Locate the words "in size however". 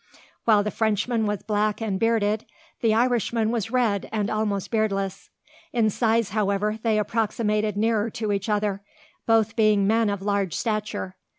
5.73-6.79